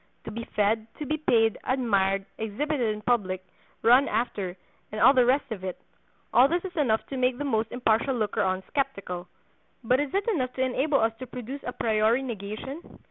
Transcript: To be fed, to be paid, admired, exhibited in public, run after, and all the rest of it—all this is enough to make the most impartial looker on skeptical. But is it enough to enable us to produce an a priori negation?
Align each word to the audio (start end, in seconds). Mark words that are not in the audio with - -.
To 0.25 0.31
be 0.31 0.45
fed, 0.55 0.87
to 0.97 1.05
be 1.05 1.17
paid, 1.17 1.59
admired, 1.63 2.25
exhibited 2.39 2.81
in 2.95 3.03
public, 3.03 3.45
run 3.83 4.07
after, 4.07 4.57
and 4.91 4.99
all 4.99 5.13
the 5.13 5.27
rest 5.27 5.51
of 5.51 5.63
it—all 5.63 6.47
this 6.47 6.65
is 6.65 6.75
enough 6.75 7.05
to 7.09 7.17
make 7.17 7.37
the 7.37 7.43
most 7.43 7.71
impartial 7.71 8.15
looker 8.15 8.41
on 8.41 8.63
skeptical. 8.67 9.27
But 9.83 9.99
is 9.99 10.11
it 10.15 10.27
enough 10.29 10.53
to 10.53 10.63
enable 10.63 10.99
us 10.99 11.13
to 11.19 11.27
produce 11.27 11.61
an 11.61 11.69
a 11.69 11.73
priori 11.73 12.23
negation? 12.23 12.97